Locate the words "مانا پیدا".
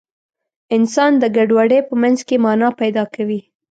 2.45-3.03